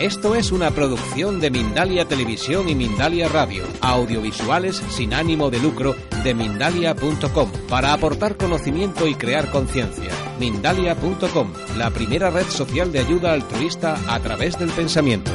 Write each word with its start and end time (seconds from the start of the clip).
Esto 0.00 0.34
es 0.34 0.52
una 0.52 0.70
producción 0.72 1.40
de 1.40 1.50
Mindalia 1.50 2.04
Televisión 2.04 2.68
y 2.68 2.74
Mindalia 2.74 3.28
Radio, 3.28 3.64
audiovisuales 3.80 4.76
sin 4.90 5.14
ánimo 5.14 5.48
de 5.48 5.58
lucro 5.58 5.96
de 6.22 6.34
mindalia.com, 6.34 7.50
para 7.70 7.94
aportar 7.94 8.36
conocimiento 8.36 9.06
y 9.06 9.14
crear 9.14 9.50
conciencia. 9.50 10.10
Mindalia.com, 10.38 11.50
la 11.78 11.90
primera 11.90 12.28
red 12.28 12.44
social 12.44 12.92
de 12.92 12.98
ayuda 12.98 13.32
altruista 13.32 13.96
a 14.06 14.20
través 14.20 14.58
del 14.58 14.68
pensamiento. 14.68 15.30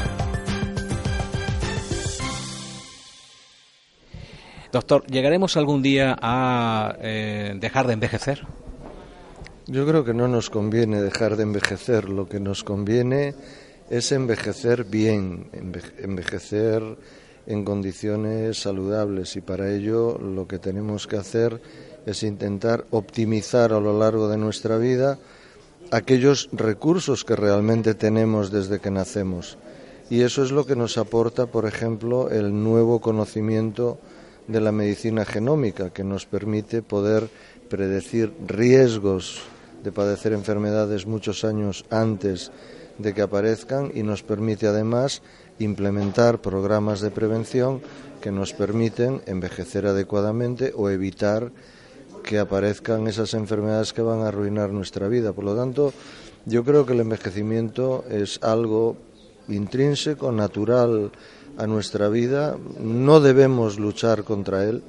Doctor, 4.71 5.07
¿llegaremos 5.07 5.57
algún 5.57 5.81
día 5.81 6.15
a 6.21 6.97
eh, 7.01 7.55
dejar 7.55 7.87
de 7.87 7.93
envejecer? 7.93 8.45
Yo 9.65 9.87
creo 9.87 10.05
que 10.05 10.13
no 10.13 10.27
nos 10.27 10.51
conviene 10.51 11.01
dejar 11.01 11.35
de 11.35 11.43
envejecer, 11.43 12.09
lo 12.09 12.29
que 12.29 12.39
nos 12.39 12.63
conviene 12.63 13.33
es 13.91 14.13
envejecer 14.13 14.85
bien, 14.85 15.49
envejecer 15.97 16.81
en 17.45 17.65
condiciones 17.65 18.61
saludables 18.61 19.35
y 19.35 19.41
para 19.41 19.69
ello 19.69 20.17
lo 20.17 20.47
que 20.47 20.59
tenemos 20.59 21.07
que 21.07 21.17
hacer 21.17 21.61
es 22.05 22.23
intentar 22.23 22.85
optimizar 22.91 23.73
a 23.73 23.81
lo 23.81 23.99
largo 23.99 24.29
de 24.29 24.37
nuestra 24.37 24.77
vida 24.77 25.19
aquellos 25.91 26.47
recursos 26.53 27.25
que 27.25 27.35
realmente 27.35 27.93
tenemos 27.93 28.49
desde 28.49 28.79
que 28.79 28.91
nacemos. 28.91 29.57
Y 30.09 30.21
eso 30.21 30.41
es 30.41 30.51
lo 30.51 30.65
que 30.65 30.77
nos 30.77 30.97
aporta, 30.97 31.47
por 31.47 31.65
ejemplo, 31.65 32.29
el 32.29 32.63
nuevo 32.63 33.01
conocimiento 33.01 33.99
de 34.47 34.61
la 34.61 34.71
medicina 34.71 35.25
genómica, 35.25 35.89
que 35.89 36.05
nos 36.05 36.25
permite 36.25 36.81
poder 36.81 37.27
predecir 37.67 38.31
riesgos 38.47 39.41
de 39.83 39.91
padecer 39.91 40.31
enfermedades 40.31 41.05
muchos 41.05 41.43
años 41.43 41.83
antes 41.89 42.51
de 42.97 43.13
que 43.13 43.21
aparezcan 43.21 43.91
y 43.93 44.03
nos 44.03 44.23
permite 44.23 44.67
además 44.67 45.21
implementar 45.59 46.41
programas 46.41 47.01
de 47.01 47.11
prevención 47.11 47.81
que 48.21 48.31
nos 48.31 48.53
permiten 48.53 49.21
envejecer 49.25 49.87
adecuadamente 49.87 50.73
o 50.75 50.89
evitar 50.89 51.51
que 52.23 52.39
aparezcan 52.39 53.07
esas 53.07 53.33
enfermedades 53.33 53.93
que 53.93 54.01
van 54.01 54.21
a 54.21 54.27
arruinar 54.27 54.69
nuestra 54.69 55.07
vida. 55.07 55.33
Por 55.33 55.43
lo 55.43 55.55
tanto, 55.55 55.93
yo 56.45 56.63
creo 56.63 56.85
que 56.85 56.93
el 56.93 57.01
envejecimiento 57.01 58.05
es 58.09 58.39
algo 58.43 58.95
intrínseco, 59.47 60.31
natural 60.31 61.11
a 61.57 61.67
nuestra 61.67 62.09
vida. 62.09 62.57
No 62.79 63.19
debemos 63.19 63.79
luchar 63.79 64.23
contra 64.23 64.63
él. 64.63 64.83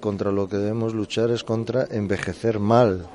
Contra 0.00 0.30
lo 0.30 0.48
que 0.48 0.58
debemos 0.58 0.94
luchar 0.94 1.30
es 1.30 1.42
contra 1.42 1.86
envejecer 1.90 2.60
mal, 2.60 3.08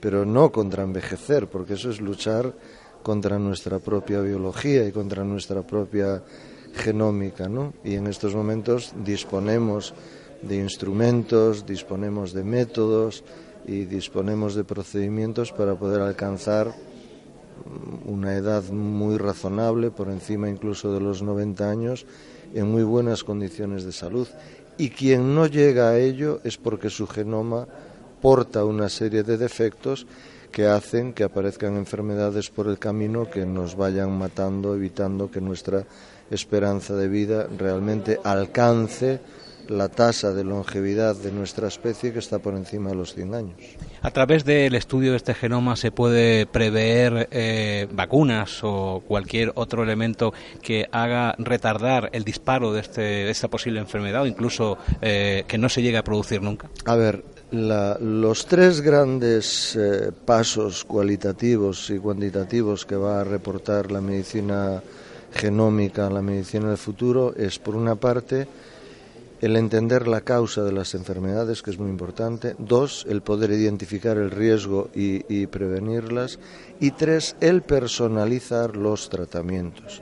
pero 0.00 0.24
no 0.24 0.52
contra 0.52 0.84
envejecer, 0.84 1.48
porque 1.48 1.74
eso 1.74 1.90
es 1.90 2.00
luchar 2.00 2.54
contra 3.02 3.38
nuestra 3.38 3.78
propia 3.78 4.20
biología 4.20 4.86
y 4.86 4.92
contra 4.92 5.24
nuestra 5.24 5.62
propia 5.62 6.22
genómica, 6.74 7.48
¿no? 7.48 7.74
Y 7.84 7.94
en 7.94 8.06
estos 8.06 8.34
momentos 8.34 8.94
disponemos 9.04 9.94
de 10.42 10.56
instrumentos, 10.56 11.66
disponemos 11.66 12.32
de 12.32 12.44
métodos 12.44 13.24
y 13.66 13.84
disponemos 13.84 14.54
de 14.54 14.64
procedimientos 14.64 15.52
para 15.52 15.74
poder 15.74 16.00
alcanzar 16.00 16.74
una 18.06 18.34
edad 18.36 18.64
muy 18.70 19.18
razonable, 19.18 19.90
por 19.90 20.08
encima 20.08 20.48
incluso 20.48 20.92
de 20.92 21.00
los 21.00 21.22
90 21.22 21.70
años, 21.70 22.06
en 22.54 22.70
muy 22.70 22.82
buenas 22.82 23.22
condiciones 23.22 23.84
de 23.84 23.92
salud. 23.92 24.26
Y 24.78 24.90
quien 24.90 25.34
no 25.34 25.46
llega 25.46 25.90
a 25.90 25.98
ello 25.98 26.40
es 26.44 26.56
porque 26.56 26.90
su 26.90 27.06
genoma 27.06 27.68
porta 28.20 28.64
una 28.64 28.88
serie 28.88 29.22
de 29.22 29.36
defectos 29.36 30.06
que 30.52 30.66
hacen 30.66 31.12
que 31.12 31.24
aparezcan 31.24 31.76
enfermedades 31.76 32.50
por 32.50 32.68
el 32.68 32.78
camino 32.78 33.28
que 33.28 33.44
nos 33.44 33.74
vayan 33.74 34.16
matando, 34.16 34.74
evitando 34.74 35.30
que 35.30 35.40
nuestra 35.40 35.84
esperanza 36.30 36.94
de 36.94 37.08
vida 37.08 37.48
realmente 37.58 38.20
alcance 38.22 39.20
la 39.68 39.88
tasa 39.88 40.32
de 40.32 40.44
longevidad 40.44 41.16
de 41.16 41.32
nuestra 41.32 41.68
especie 41.68 42.12
que 42.12 42.18
está 42.18 42.38
por 42.38 42.54
encima 42.54 42.90
de 42.90 42.96
los 42.96 43.14
100 43.14 43.34
años. 43.34 43.56
A 44.02 44.10
través 44.10 44.44
del 44.44 44.74
estudio 44.74 45.12
de 45.12 45.16
este 45.16 45.34
genoma 45.34 45.76
se 45.76 45.90
puede 45.90 46.46
prever 46.46 47.28
eh, 47.30 47.86
vacunas 47.92 48.60
o 48.62 49.02
cualquier 49.06 49.52
otro 49.54 49.82
elemento 49.82 50.32
que 50.60 50.86
haga 50.90 51.34
retardar 51.38 52.10
el 52.12 52.24
disparo 52.24 52.72
de, 52.72 52.80
este, 52.80 53.30
esta 53.30 53.48
posible 53.48 53.80
enfermedad 53.80 54.22
o 54.22 54.26
incluso 54.26 54.78
eh, 55.00 55.44
que 55.46 55.58
no 55.58 55.68
se 55.68 55.82
llegue 55.82 55.98
a 55.98 56.04
producir 56.04 56.42
nunca. 56.42 56.68
A 56.84 56.96
ver, 56.96 57.24
los 57.52 58.46
tres 58.46 58.80
grandes 58.80 59.76
eh, 59.76 60.10
pasos 60.24 60.84
cualitativos 60.84 61.90
y 61.90 61.98
cuantitativos 61.98 62.86
que 62.86 62.96
va 62.96 63.20
a 63.20 63.24
reportar 63.24 63.92
la 63.92 64.00
medicina 64.00 64.82
genómica, 65.34 66.08
la 66.08 66.22
medicina 66.22 66.68
del 66.68 66.78
futuro, 66.78 67.34
es 67.36 67.58
por 67.58 67.76
una 67.76 67.94
parte 67.94 68.48
el 69.42 69.56
entender 69.56 70.08
la 70.08 70.22
causa 70.22 70.62
de 70.62 70.72
las 70.72 70.94
enfermedades, 70.94 71.62
que 71.62 71.72
es 71.72 71.78
muy 71.78 71.90
importante. 71.90 72.54
Dos, 72.58 73.04
el 73.08 73.22
poder 73.22 73.50
identificar 73.50 74.16
el 74.16 74.30
riesgo 74.30 74.88
y 74.94 75.46
prevenirlas. 75.48 76.38
Y 76.78 76.92
tres, 76.92 77.34
el 77.40 77.62
personalizar 77.62 78.76
los 78.76 79.08
tratamientos. 79.08 80.00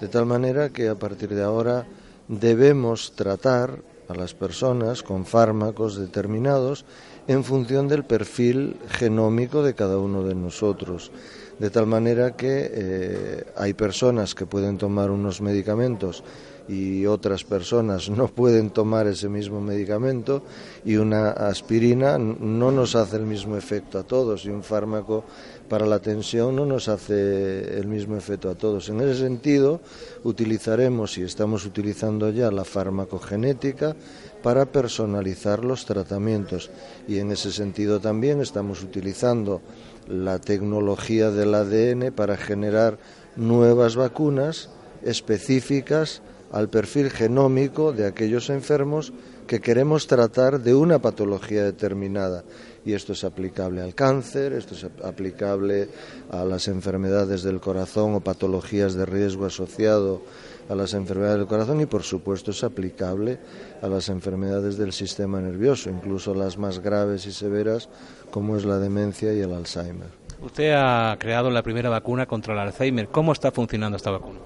De 0.00 0.08
tal 0.08 0.26
manera 0.26 0.70
que 0.70 0.88
a 0.88 0.96
partir 0.96 1.34
de 1.34 1.42
ahora 1.42 1.86
debemos 2.26 3.12
tratar 3.12 3.78
a 4.10 4.14
las 4.14 4.34
personas 4.34 5.02
con 5.02 5.24
fármacos 5.24 5.96
determinados 5.96 6.84
en 7.28 7.44
función 7.44 7.88
del 7.88 8.04
perfil 8.04 8.76
genómico 8.88 9.62
de 9.62 9.74
cada 9.74 9.98
uno 9.98 10.24
de 10.24 10.34
nosotros. 10.34 11.12
De 11.60 11.68
tal 11.68 11.86
manera 11.86 12.36
que 12.36 12.70
eh, 12.72 13.44
hay 13.54 13.74
personas 13.74 14.34
que 14.34 14.46
pueden 14.46 14.78
tomar 14.78 15.10
unos 15.10 15.42
medicamentos 15.42 16.24
y 16.70 17.04
otras 17.04 17.44
personas 17.44 18.08
no 18.08 18.28
pueden 18.28 18.70
tomar 18.70 19.06
ese 19.06 19.28
mismo 19.28 19.60
medicamento 19.60 20.42
y 20.86 20.96
una 20.96 21.30
aspirina 21.30 22.16
no 22.16 22.70
nos 22.70 22.94
hace 22.94 23.16
el 23.16 23.26
mismo 23.26 23.58
efecto 23.58 23.98
a 23.98 24.04
todos 24.04 24.46
y 24.46 24.48
un 24.48 24.62
fármaco 24.62 25.24
para 25.68 25.84
la 25.84 25.98
tensión 25.98 26.56
no 26.56 26.64
nos 26.64 26.88
hace 26.88 27.78
el 27.78 27.86
mismo 27.86 28.16
efecto 28.16 28.48
a 28.48 28.54
todos. 28.54 28.88
En 28.88 29.00
ese 29.02 29.20
sentido, 29.20 29.80
utilizaremos 30.24 31.18
y 31.18 31.22
estamos 31.22 31.66
utilizando 31.66 32.30
ya 32.30 32.50
la 32.50 32.64
farmacogenética 32.64 33.96
para 34.42 34.66
personalizar 34.66 35.64
los 35.64 35.84
tratamientos 35.84 36.70
y 37.06 37.18
en 37.18 37.32
ese 37.32 37.52
sentido 37.52 38.00
también 38.00 38.40
estamos 38.40 38.82
utilizando 38.82 39.60
la 40.08 40.38
tecnología 40.38 41.30
del 41.30 41.54
ADN 41.54 42.12
para 42.12 42.36
generar 42.36 42.98
nuevas 43.36 43.96
vacunas 43.96 44.70
específicas 45.02 46.22
al 46.52 46.68
perfil 46.68 47.10
genómico 47.10 47.92
de 47.92 48.06
aquellos 48.06 48.50
enfermos 48.50 49.12
que 49.46 49.60
queremos 49.60 50.06
tratar 50.06 50.60
de 50.60 50.74
una 50.74 51.00
patología 51.00 51.64
determinada. 51.64 52.44
Y 52.84 52.94
esto 52.94 53.12
es 53.12 53.24
aplicable 53.24 53.82
al 53.82 53.94
cáncer, 53.94 54.52
esto 54.52 54.74
es 54.74 54.86
aplicable 55.04 55.88
a 56.30 56.44
las 56.44 56.68
enfermedades 56.68 57.42
del 57.42 57.60
corazón 57.60 58.14
o 58.14 58.20
patologías 58.20 58.94
de 58.94 59.06
riesgo 59.06 59.46
asociado 59.46 60.22
a 60.70 60.74
las 60.76 60.94
enfermedades 60.94 61.38
del 61.38 61.48
corazón 61.48 61.80
y 61.80 61.86
por 61.86 62.04
supuesto 62.04 62.52
es 62.52 62.62
aplicable 62.62 63.38
a 63.82 63.88
las 63.88 64.08
enfermedades 64.08 64.78
del 64.78 64.92
sistema 64.92 65.40
nervioso, 65.40 65.90
incluso 65.90 66.32
las 66.32 66.56
más 66.58 66.78
graves 66.78 67.26
y 67.26 67.32
severas 67.32 67.88
como 68.30 68.56
es 68.56 68.64
la 68.64 68.78
demencia 68.78 69.34
y 69.34 69.40
el 69.40 69.52
Alzheimer. 69.52 70.08
Usted 70.40 70.72
ha 70.76 71.16
creado 71.18 71.50
la 71.50 71.62
primera 71.62 71.90
vacuna 71.90 72.26
contra 72.26 72.54
el 72.54 72.60
Alzheimer. 72.60 73.08
¿Cómo 73.08 73.32
está 73.32 73.50
funcionando 73.50 73.96
esta 73.96 74.12
vacuna? 74.12 74.38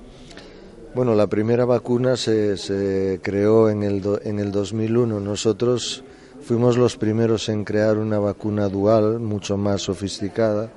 Bueno, 0.95 1.15
la 1.15 1.27
primera 1.27 1.67
vacuna 1.67 2.17
se, 2.17 2.57
se 2.57 3.21
creó 3.23 3.69
en 3.69 3.83
el, 3.83 4.03
en 4.25 4.39
el 4.39 4.51
2001. 4.51 5.21
Nosotros 5.21 6.03
fuimos 6.41 6.77
los 6.77 6.97
primeros 6.97 7.49
en 7.49 7.65
crear 7.65 7.99
una 7.99 8.19
vacuna 8.19 8.69
dual, 8.69 9.21
mucho 9.21 9.57
más 9.57 9.83
sofisticada. 9.83 10.71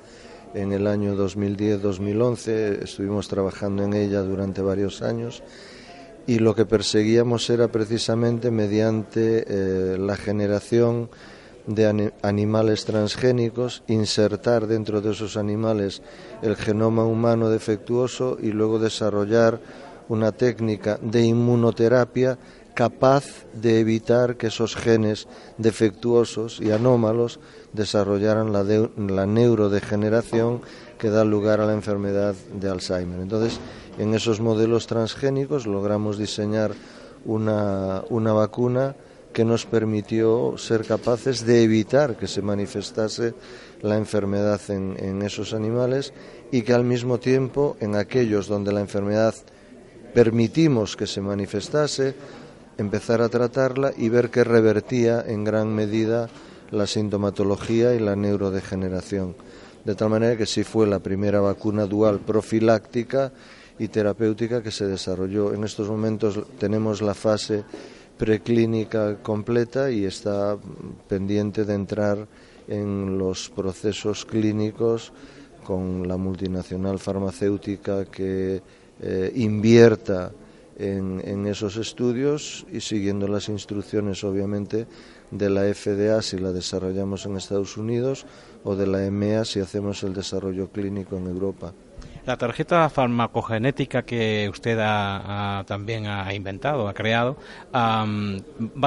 En 0.57 0.74
el 0.74 0.88
año 0.88 1.15
2010-2011 1.15 2.81
estuvimos 2.81 3.27
trabajando 3.27 3.83
en 3.83 3.94
ella 3.94 4.24
durante 4.24 4.63
varios 4.63 5.04
años 5.04 5.44
y 6.25 6.39
lo 6.39 6.56
que 6.56 6.65
perseguíamos 6.65 7.48
era 7.51 7.68
precisamente 7.68 8.50
mediante 8.50 9.45
eh, 9.48 9.98
la 10.00 10.18
generación 10.18 11.12
de 11.68 12.12
animales 12.24 12.86
transgénicos, 12.86 13.83
insertar 13.86 14.65
dentro 14.65 15.00
de 15.00 15.12
esos 15.12 15.38
animales 15.38 16.01
el 16.42 16.56
genoma 16.56 17.06
humano 17.06 17.51
defectuoso 17.51 18.39
y 18.42 18.51
luego 18.51 18.80
desarrollar 18.80 19.59
una 20.09 20.31
técnica 20.31 20.98
de 21.04 21.21
inmunoterapia 21.21 22.39
capaz 22.74 23.45
de 23.54 23.80
evitar 23.80 24.38
que 24.38 24.48
esos 24.48 24.75
genes 24.75 25.27
defectuosos 25.59 26.59
y 26.62 26.71
anómalos 26.71 27.39
desarrollaran 27.78 28.52
la, 28.52 28.64
la, 28.64 29.26
neurodegeneración 29.26 30.62
que 30.98 31.10
da 31.10 31.24
lugar 31.24 31.62
a 31.62 31.66
la 31.66 31.74
enfermedad 31.74 32.36
de 32.54 32.70
Alzheimer. 32.70 33.22
Entonces, 33.22 33.60
en 33.98 34.14
esos 34.14 34.42
modelos 34.42 34.88
transgénicos 34.88 35.66
logramos 35.66 36.18
diseñar 36.18 36.72
una, 37.24 38.04
una 38.10 38.34
vacuna 38.34 38.96
que 39.38 39.46
nos 39.46 39.68
permitió 39.68 40.58
ser 40.58 40.84
capaces 40.84 41.46
de 41.46 41.62
evitar 41.62 42.18
que 42.18 42.26
se 42.26 42.42
manifestase 42.42 43.36
la 43.82 43.96
enfermedad 43.98 44.60
en, 44.70 45.22
esos 45.22 45.54
animales 45.54 46.12
y 46.52 46.64
que 46.64 46.74
al 46.74 46.84
mismo 46.84 47.20
tiempo 47.20 47.78
en 47.80 47.96
aquellos 47.96 48.48
donde 48.48 48.74
la 48.74 48.82
enfermedad 48.82 49.36
permitimos 50.16 50.96
que 50.96 51.06
se 51.06 51.22
manifestase, 51.22 52.16
empezar 52.80 53.22
a 53.22 53.30
tratarla 53.30 53.92
y 53.96 54.10
ver 54.10 54.32
que 54.32 54.44
revertía 54.44 55.24
en 55.28 55.44
gran 55.44 55.72
medida 55.72 56.30
la 56.72 56.88
sintomatología 56.88 57.94
y 57.94 58.00
la 58.00 58.16
neurodegeneración. 58.16 59.36
De 59.86 59.96
tal 59.96 60.10
manera 60.10 60.36
que 60.36 60.46
sí 60.46 60.64
fue 60.64 60.86
la 60.88 61.00
primera 61.00 61.40
vacuna 61.40 61.86
dual 61.86 62.19
profiláctica 62.19 63.31
y 63.80 63.88
terapéutica 63.88 64.62
que 64.62 64.72
se 64.72 64.86
desarrolló. 64.86 65.54
En 65.54 65.64
estos 65.64 65.88
momentos 65.88 66.40
tenemos 66.60 67.02
la 67.02 67.14
fase 67.14 67.64
preclínica 68.18 69.18
completa 69.22 69.92
y 69.92 70.06
está 70.06 70.58
pendiente 71.08 71.64
de 71.64 71.74
entrar 71.74 72.28
en 72.68 73.18
los 73.18 73.50
procesos 73.50 74.25
clínicos 74.25 75.14
con 75.64 76.08
la 76.08 76.18
multinacional 76.18 77.00
farmacéutica 77.00 78.06
que 78.06 78.62
eh, 79.00 79.31
invierta 79.36 80.31
en, 80.78 81.22
en, 81.24 81.46
esos 81.48 81.78
estudios 81.78 82.66
y 82.72 82.81
siguiendo 82.81 83.28
las 83.28 83.50
instrucciones, 83.50 84.24
obviamente, 84.24 84.88
de 85.32 85.50
la 85.50 85.62
FDA 85.74 86.22
si 86.22 86.38
la 86.38 86.52
desarrollamos 86.52 87.26
en 87.26 87.38
Estados 87.38 87.78
Unidos 87.78 88.26
o 88.64 88.76
de 88.76 88.88
la 88.88 89.06
EMEA 89.06 89.46
si 89.46 89.60
hacemos 89.60 90.04
el 90.04 90.14
desarrollo 90.14 90.70
clínico 90.72 91.18
en 91.18 91.28
Europa. 91.28 91.74
La 92.26 92.38
tarjeta 92.38 92.90
farmacogenética 92.90 94.04
que 94.04 94.50
usted 94.52 94.78
también 95.66 96.08
ha 96.08 96.34
inventado, 96.34 96.88
ha 96.90 96.94
creado, 96.94 97.38
va 97.74 98.04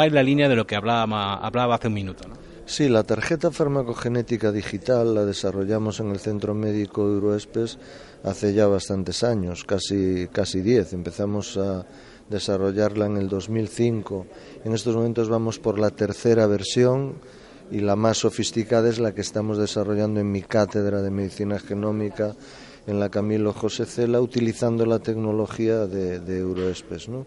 en 0.07 0.15
la 0.15 0.23
línea 0.23 0.49
de 0.49 0.57
lo 0.57 0.67
que 0.67 0.77
hablaba, 0.77 1.35
hablaba 1.35 1.77
hace 1.77 1.89
un 1.89 1.95
minuto. 1.95 2.29
¿no? 2.29 2.35
Sí, 2.71 2.89
la 2.89 3.03
tarjeta 3.03 3.51
farmacogenética 3.51 4.53
digital 4.53 5.13
la 5.13 5.25
desarrollamos 5.25 5.99
en 5.99 6.11
el 6.11 6.21
Centro 6.21 6.55
Médico 6.55 7.03
Euroespes 7.03 7.79
hace 8.23 8.55
ya 8.55 8.69
bastantes 8.69 9.25
años, 9.25 9.65
casi 9.65 10.29
casi 10.31 10.61
diez. 10.61 10.93
Empezamos 10.93 11.57
a 11.57 11.85
desarrollarla 12.31 13.06
en 13.06 13.17
el 13.17 13.29
2005. 13.29 14.27
En 14.65 14.73
estos 14.73 14.94
momentos 14.94 15.29
vamos 15.29 15.59
por 15.59 15.79
la 15.79 15.91
tercera 15.91 16.47
versión 16.47 17.15
y 17.71 17.81
la 17.81 17.97
más 17.97 18.19
sofisticada 18.19 18.88
es 18.88 18.99
la 18.99 19.15
que 19.15 19.21
estamos 19.21 19.59
desarrollando 19.59 20.21
en 20.21 20.32
mi 20.32 20.43
cátedra 20.43 21.03
de 21.03 21.11
medicina 21.11 21.59
genómica 21.59 22.35
en 22.87 22.99
la 22.99 23.11
Camilo 23.11 23.53
José 23.53 23.85
Cela 23.85 24.21
utilizando 24.21 24.87
la 24.87 25.00
tecnología 25.00 25.87
de, 25.87 26.21
de 26.21 26.38
Euroespes. 26.38 27.09
¿no? 27.09 27.27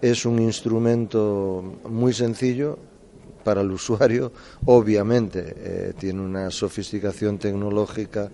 Es 0.00 0.26
un 0.26 0.40
instrumento 0.40 1.78
muy 1.88 2.12
sencillo 2.12 2.78
para 3.42 3.60
el 3.60 3.70
usuario, 3.70 4.32
obviamente 4.66 5.54
eh, 5.56 5.92
tiene 5.98 6.20
una 6.20 6.50
sofisticación 6.50 7.38
tecnológica 7.38 8.30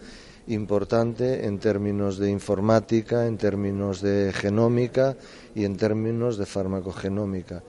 importante 0.48 1.46
en 1.46 1.58
términos 1.58 2.18
de 2.18 2.30
informática, 2.30 3.26
en 3.26 3.36
términos 3.36 4.00
de 4.00 4.32
genómica 4.32 5.16
y 5.54 5.64
en 5.64 5.76
términos 5.76 6.38
de 6.38 6.46
farmacogenómica. 6.46 7.62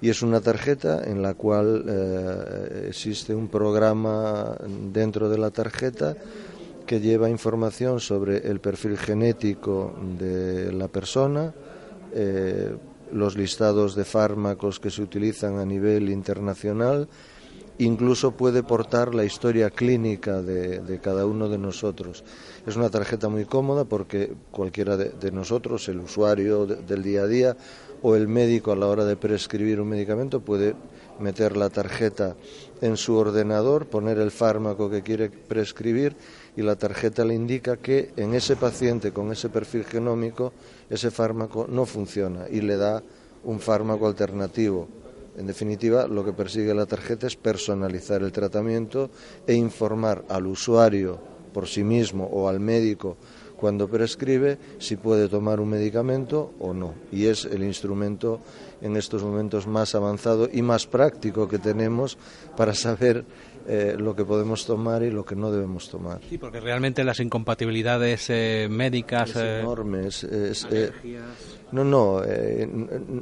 Y 0.00 0.10
es 0.10 0.22
una 0.22 0.40
tarjeta 0.40 1.04
en 1.04 1.22
la 1.22 1.34
cual 1.34 1.84
eh, 1.86 2.86
existe 2.88 3.34
un 3.34 3.48
programa 3.48 4.56
dentro 4.92 5.28
de 5.28 5.38
la 5.38 5.50
tarjeta 5.50 6.16
que 6.86 7.00
lleva 7.00 7.30
información 7.30 8.00
sobre 8.00 8.38
el 8.48 8.60
perfil 8.60 8.98
genético 8.98 9.94
de 10.18 10.72
la 10.72 10.88
persona, 10.88 11.54
eh, 12.12 12.74
los 13.12 13.36
listados 13.36 13.94
de 13.94 14.04
fármacos 14.04 14.80
que 14.80 14.90
se 14.90 15.02
utilizan 15.02 15.58
a 15.58 15.64
nivel 15.64 16.08
internacional, 16.10 17.08
incluso 17.78 18.32
puede 18.32 18.62
portar 18.62 19.14
la 19.14 19.24
historia 19.24 19.70
clínica 19.70 20.42
de, 20.42 21.00
cada 21.02 21.26
uno 21.26 21.48
de 21.48 21.58
nosotros. 21.58 22.24
Es 22.66 22.76
una 22.76 22.90
tarjeta 22.90 23.28
muy 23.28 23.44
cómoda 23.44 23.84
porque 23.84 24.32
cualquiera 24.50 24.96
de, 24.96 25.32
nosotros, 25.32 25.88
el 25.88 26.00
usuario 26.00 26.66
del 26.66 27.02
día 27.02 27.22
a 27.22 27.26
día 27.26 27.56
o 28.02 28.16
el 28.16 28.28
médico 28.28 28.72
a 28.72 28.76
la 28.76 28.86
hora 28.86 29.04
de 29.04 29.16
prescribir 29.16 29.80
un 29.80 29.88
medicamento 29.88 30.40
puede 30.40 30.74
meter 31.20 31.56
la 31.56 31.70
tarjeta 31.70 32.36
en 32.80 32.96
su 32.96 33.14
ordenador, 33.14 33.86
poner 33.86 34.18
el 34.18 34.32
fármaco 34.32 34.90
que 34.90 35.02
quiere 35.02 35.30
prescribir 35.30 36.16
y 36.56 36.62
la 36.62 36.76
tarjeta 36.76 37.24
le 37.24 37.34
indica 37.34 37.76
que 37.76 38.10
en 38.16 38.34
ese 38.34 38.56
paciente 38.56 39.12
con 39.12 39.30
ese 39.30 39.48
perfil 39.48 39.84
genómico 39.84 40.52
ese 40.90 41.10
fármaco 41.10 41.66
no 41.68 41.86
funciona 41.86 42.48
y 42.50 42.60
le 42.60 42.76
da 42.76 43.02
un 43.44 43.60
fármaco 43.60 44.06
alternativo. 44.06 44.88
En 45.36 45.46
definitiva, 45.46 46.06
lo 46.06 46.24
que 46.24 46.32
persigue 46.32 46.74
la 46.74 46.86
tarjeta 46.86 47.26
es 47.26 47.36
personalizar 47.36 48.22
el 48.22 48.32
tratamiento 48.32 49.10
e 49.46 49.54
informar 49.54 50.24
al 50.28 50.46
usuario 50.46 51.18
por 51.52 51.68
sí 51.68 51.84
mismo 51.84 52.24
o 52.26 52.48
al 52.48 52.60
médico 52.60 53.16
cuando 53.62 53.86
prescribe 53.86 54.58
si 54.78 54.96
puede 54.96 55.28
tomar 55.28 55.60
un 55.60 55.68
medicamento 55.68 56.52
o 56.58 56.74
no. 56.74 56.94
Y 57.12 57.26
es 57.26 57.44
el 57.44 57.62
instrumento 57.62 58.40
en 58.80 58.96
estos 58.96 59.22
momentos 59.22 59.68
más 59.68 59.94
avanzado 59.94 60.48
y 60.52 60.62
más 60.62 60.88
práctico 60.88 61.46
que 61.46 61.60
tenemos 61.60 62.18
para 62.56 62.74
saber 62.74 63.24
eh, 63.68 63.94
lo 63.96 64.16
que 64.16 64.24
podemos 64.24 64.66
tomar 64.66 65.04
y 65.04 65.12
lo 65.12 65.24
que 65.24 65.36
no 65.36 65.52
debemos 65.52 65.88
tomar. 65.88 66.20
Sí, 66.28 66.38
porque 66.38 66.58
realmente 66.58 67.04
las 67.04 67.20
incompatibilidades 67.20 68.26
eh, 68.30 68.66
médicas... 68.68 69.30
Es 69.30 69.36
eh, 69.36 69.60
enormes. 69.60 70.26
No, 71.72 71.84
no, 71.84 72.22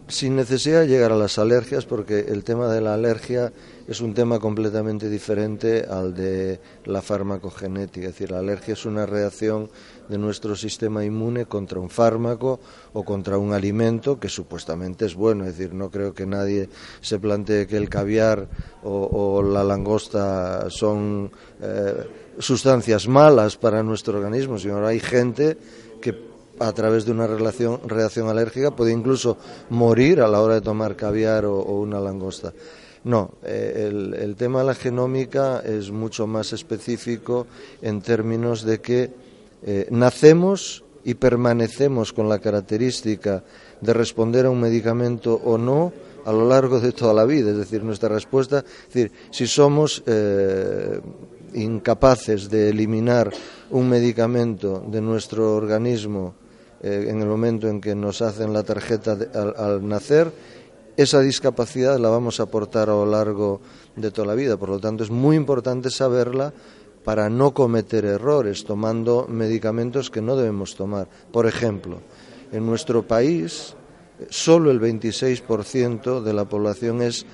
sin 0.08 0.36
necesidad 0.36 0.80
de 0.80 0.88
llegar 0.88 1.12
a 1.12 1.16
las 1.16 1.38
alergias, 1.38 1.86
porque 1.86 2.20
el 2.20 2.42
tema 2.42 2.68
de 2.68 2.80
la 2.80 2.94
alergia 2.94 3.52
es 3.86 4.00
un 4.00 4.12
tema 4.12 4.38
completamente 4.38 5.08
diferente 5.08 5.84
al 5.88 6.14
de 6.14 6.60
la 6.84 7.00
farmacogenética. 7.00 8.08
Es 8.08 8.14
decir, 8.14 8.30
la 8.30 8.38
alergia 8.38 8.74
es 8.74 8.84
una 8.86 9.06
reacción 9.06 9.70
de 10.08 10.18
nuestro 10.18 10.56
sistema 10.56 11.04
inmune 11.04 11.46
contra 11.46 11.78
un 11.78 11.90
fármaco 11.90 12.60
o 12.92 13.04
contra 13.04 13.38
un 13.38 13.52
alimento 13.52 14.18
que 14.18 14.28
supuestamente 14.28 15.06
es 15.06 15.14
bueno. 15.14 15.44
Es 15.44 15.56
decir, 15.56 15.72
no 15.74 15.90
creo 15.90 16.12
que 16.12 16.26
nadie 16.26 16.68
se 17.00 17.18
plantee 17.18 17.66
que 17.66 17.76
el 17.76 17.88
caviar 17.88 18.48
o, 18.82 19.42
la 19.42 19.62
langosta 19.62 20.68
son 20.70 21.30
eh, 21.60 22.06
sustancias 22.38 23.06
malas 23.06 23.56
para 23.56 23.82
nuestro 23.82 24.18
organismo, 24.18 24.58
sino 24.58 24.84
hay 24.86 25.00
gente 25.00 25.56
que 26.00 26.29
a 26.60 26.72
través 26.72 27.06
de 27.06 27.12
una 27.12 27.26
relación, 27.26 27.80
reacción 27.86 28.28
alérgica 28.28 28.70
puede 28.70 28.92
incluso 28.92 29.38
morir 29.70 30.20
a 30.20 30.28
la 30.28 30.40
hora 30.42 30.54
de 30.54 30.60
tomar 30.60 30.94
caviar 30.94 31.46
o, 31.46 31.62
una 31.62 31.98
langosta. 31.98 32.52
No, 33.02 33.32
eh, 33.42 33.88
el, 33.90 34.36
tema 34.36 34.60
de 34.60 34.66
la 34.66 34.74
genómica 34.74 35.62
es 35.64 35.90
mucho 35.90 36.26
más 36.26 36.52
específico 36.52 37.46
en 37.80 38.02
términos 38.02 38.62
de 38.62 38.80
que 38.80 39.10
eh, 39.62 39.86
nacemos 39.90 40.84
y 41.02 41.14
permanecemos 41.14 42.12
con 42.12 42.28
la 42.28 42.38
característica 42.40 43.42
de 43.80 43.94
responder 43.94 44.44
a 44.44 44.50
un 44.50 44.60
medicamento 44.60 45.40
o 45.42 45.56
no 45.56 45.94
a 46.26 46.32
lo 46.32 46.46
largo 46.46 46.78
de 46.78 46.92
toda 46.92 47.14
la 47.14 47.24
vida. 47.24 47.52
Es 47.52 47.56
decir, 47.56 47.82
nuestra 47.82 48.10
respuesta, 48.10 48.58
es 48.58 48.92
decir, 48.92 49.12
si 49.30 49.46
somos 49.46 50.02
eh, 50.04 51.00
incapaces 51.54 52.50
de 52.50 52.68
eliminar 52.68 53.32
un 53.70 53.88
medicamento 53.88 54.84
de 54.86 55.00
nuestro 55.00 55.56
organismo 55.56 56.34
eh, 56.82 57.06
en 57.08 57.20
el 57.20 57.26
momento 57.26 57.68
en 57.68 57.80
que 57.80 57.94
nos 57.94 58.22
hacen 58.22 58.52
la 58.52 58.62
tarjeta 58.62 59.16
al, 59.56 59.86
nacer, 59.86 60.32
esa 60.96 61.20
discapacidad 61.20 61.98
la 61.98 62.08
vamos 62.08 62.40
a 62.40 62.44
aportar 62.44 62.90
a 62.90 62.92
lo 62.92 63.06
largo 63.06 63.60
de 63.96 64.10
toda 64.10 64.28
la 64.28 64.34
vida. 64.34 64.56
Por 64.56 64.68
lo 64.68 64.78
tanto, 64.78 65.04
es 65.04 65.10
muy 65.10 65.36
importante 65.36 65.90
saberla 65.90 66.52
para 67.04 67.30
no 67.30 67.54
cometer 67.54 68.04
errores 68.04 68.64
tomando 68.64 69.26
medicamentos 69.28 70.10
que 70.10 70.20
no 70.20 70.36
debemos 70.36 70.76
tomar. 70.76 71.08
Por 71.32 71.46
ejemplo, 71.46 72.00
en 72.52 72.66
nuestro 72.66 73.06
país 73.06 73.74
solo 74.28 74.70
el 74.70 74.80
26% 74.80 76.22
de 76.22 76.32
la 76.32 76.44
población 76.44 77.00
es 77.00 77.24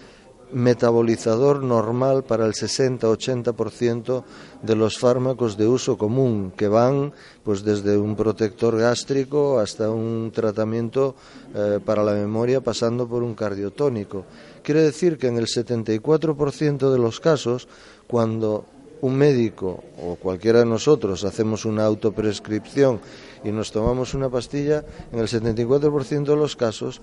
metabolizador 0.53 1.63
normal 1.63 2.25
para 2.25 2.47
el 2.47 2.53
60-80% 2.53 4.25
de 4.63 4.77
los 4.77 4.99
fármacos 4.99 5.57
de 5.57 5.67
uso 5.67 5.99
común, 5.99 6.53
que 6.57 6.69
van 6.69 7.13
pues 7.43 7.65
desde 7.65 7.97
un 7.97 8.17
protector 8.17 8.79
gástrico 8.79 9.59
hasta 9.59 9.91
un 9.91 10.31
tratamiento 10.33 11.15
eh, 11.55 11.81
para 11.85 12.05
la 12.05 12.13
memoria 12.13 12.61
pasando 12.61 13.09
por 13.09 13.23
un 13.23 13.35
cardiotónico. 13.35 14.25
Quiere 14.63 14.83
decir 14.83 15.19
que 15.19 15.29
en 15.29 15.37
el 15.37 15.47
74% 15.47 16.91
de 16.91 16.99
los 16.99 17.21
casos, 17.21 17.69
cuando 18.07 18.67
un 19.01 19.17
médico 19.17 19.85
o 20.03 20.17
cualquiera 20.17 20.61
de 20.61 20.67
nosotros 20.67 21.25
hacemos 21.25 21.65
una 21.65 21.85
autoprescripción 21.85 23.01
y 23.45 23.51
nos 23.51 23.71
tomamos 23.71 24.15
una 24.15 24.31
pastilla, 24.31 24.85
en 25.13 25.19
el 25.19 25.29
74% 25.29 26.25
de 26.25 26.37
los 26.37 26.57
casos 26.57 27.01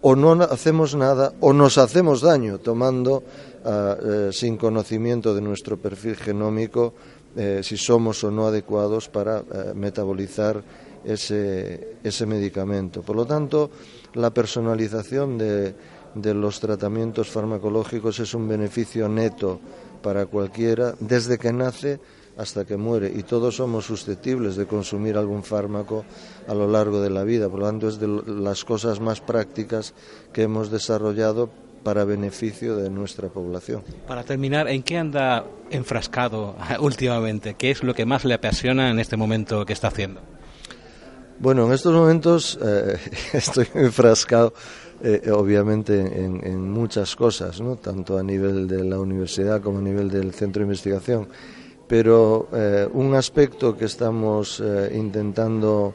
o 0.00 0.14
no 0.16 0.32
hacemos 0.44 0.94
nada 0.94 1.32
o 1.40 1.52
nos 1.52 1.78
hacemos 1.78 2.20
daño 2.20 2.58
tomando 2.58 3.22
ah, 3.64 3.96
eh, 3.98 4.28
sin 4.32 4.56
conocimiento 4.56 5.34
de 5.34 5.40
nuestro 5.40 5.76
perfil 5.76 6.16
genómico 6.16 6.94
eh, 7.36 7.60
si 7.62 7.76
somos 7.76 8.24
o 8.24 8.30
no 8.30 8.46
adecuados 8.46 9.08
para 9.08 9.38
eh, 9.38 9.72
metabolizar 9.74 10.62
ese, 11.04 11.98
ese, 12.02 12.26
medicamento. 12.26 13.02
Por 13.02 13.14
lo 13.14 13.26
tanto, 13.26 13.70
la 14.14 14.30
personalización 14.30 15.38
de, 15.38 15.74
de 16.14 16.34
los 16.34 16.58
tratamientos 16.58 17.28
farmacológicos 17.28 18.18
es 18.18 18.34
un 18.34 18.48
beneficio 18.48 19.08
neto 19.08 19.60
para 20.02 20.26
cualquiera 20.26 20.94
desde 20.98 21.38
que 21.38 21.52
nace 21.52 22.00
hasta 22.38 22.64
que 22.64 22.76
muere 22.76 23.12
y 23.14 23.24
todos 23.24 23.56
somos 23.56 23.84
susceptibles 23.84 24.56
de 24.56 24.66
consumir 24.66 25.16
algún 25.16 25.42
fármaco 25.42 26.04
a 26.46 26.54
lo 26.54 26.68
largo 26.68 27.02
de 27.02 27.10
la 27.10 27.24
vida. 27.24 27.48
Por 27.48 27.60
lo 27.60 27.66
tanto, 27.66 27.88
es 27.88 27.98
de 27.98 28.06
las 28.26 28.64
cosas 28.64 29.00
más 29.00 29.20
prácticas 29.20 29.92
que 30.32 30.42
hemos 30.42 30.70
desarrollado 30.70 31.50
para 31.82 32.04
beneficio 32.04 32.76
de 32.76 32.90
nuestra 32.90 33.28
población. 33.28 33.82
Para 34.06 34.22
terminar, 34.22 34.68
¿en 34.68 34.82
qué 34.84 34.98
anda 34.98 35.44
enfrascado 35.70 36.54
últimamente? 36.80 37.54
¿Qué 37.54 37.72
es 37.72 37.82
lo 37.82 37.92
que 37.92 38.06
más 38.06 38.24
le 38.24 38.34
apasiona 38.34 38.90
en 38.90 39.00
este 39.00 39.16
momento 39.16 39.66
que 39.66 39.72
está 39.72 39.88
haciendo? 39.88 40.20
Bueno, 41.40 41.66
en 41.66 41.72
estos 41.72 41.92
momentos 41.92 42.58
eh, 42.64 42.98
estoy 43.32 43.66
enfrascado 43.74 44.54
eh, 45.02 45.30
obviamente 45.30 46.00
en, 46.00 46.44
en, 46.44 46.70
muchas 46.70 47.14
cosas, 47.14 47.60
¿no? 47.60 47.76
tanto 47.76 48.18
a 48.18 48.22
nivel 48.22 48.66
de 48.66 48.82
la 48.82 48.98
universidad 48.98 49.60
como 49.60 49.78
a 49.78 49.82
nivel 49.82 50.10
del 50.10 50.32
centro 50.32 50.60
de 50.60 50.66
investigación 50.66 51.28
pero 51.88 52.48
eh, 52.52 52.86
un 52.92 53.14
aspecto 53.14 53.76
que 53.76 53.86
estamos 53.86 54.60
eh, 54.60 54.92
intentando 54.94 55.94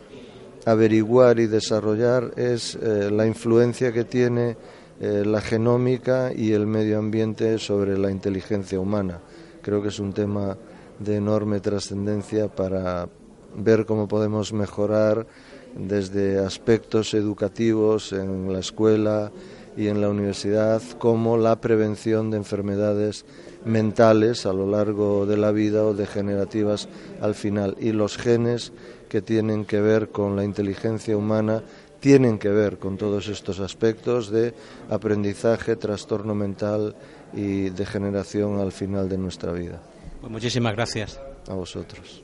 averiguar 0.65 1.39
y 1.39 1.45
desarrollar 1.45 2.31
es 2.35 2.75
eh, 2.75 3.11
la 3.11 3.27
influencia 3.27 3.93
que 3.93 4.03
tiene 4.03 4.57
la 4.99 5.41
genómica 5.41 6.31
y 6.33 6.53
el 6.53 6.65
medio 6.65 6.97
ambiente 6.97 7.59
sobre 7.59 7.97
la 7.97 8.09
inteligencia 8.09 8.79
humana. 8.79 9.19
Creo 9.61 9.81
que 9.81 9.89
es 9.89 9.99
un 9.99 10.13
tema 10.13 10.55
de 10.97 11.17
enorme 11.17 11.59
trascendencia 11.59 12.47
para 12.47 13.09
ver 13.53 13.85
cómo 13.85 14.07
podemos 14.07 14.53
mejorar 14.53 15.27
desde 15.75 16.39
aspectos 16.39 17.13
educativos 17.15 18.13
en 18.13 18.53
la 18.53 18.59
escuela 18.59 19.29
y 19.75 19.87
en 19.87 20.01
la 20.01 20.09
universidad, 20.09 20.81
como 20.99 21.37
la 21.37 21.59
prevención 21.59 22.31
de 22.31 22.37
enfermedades 22.37 23.25
mentales 23.65 24.45
a 24.45 24.53
lo 24.53 24.69
largo 24.69 25.25
de 25.25 25.37
la 25.37 25.51
vida 25.51 25.83
o 25.85 25.93
degenerativas 25.93 26.87
al 27.21 27.35
final. 27.35 27.75
Y 27.79 27.91
los 27.91 28.17
genes 28.17 28.71
que 29.09 29.21
tienen 29.21 29.65
que 29.65 29.79
ver 29.79 30.09
con 30.09 30.35
la 30.35 30.43
inteligencia 30.43 31.17
humana 31.17 31.63
tienen 31.99 32.37
que 32.37 32.49
ver 32.49 32.79
con 32.79 32.97
todos 32.97 33.29
estos 33.29 33.59
aspectos 33.59 34.29
de 34.29 34.53
aprendizaje, 34.89 35.77
trastorno 35.77 36.35
mental 36.35 36.95
y 37.33 37.69
degeneración 37.69 38.59
al 38.59 38.73
final 38.73 39.07
de 39.07 39.17
nuestra 39.17 39.53
vida. 39.53 39.81
Pues 40.19 40.31
muchísimas 40.31 40.73
gracias. 40.73 41.19
A 41.47 41.53
vosotros. 41.53 42.23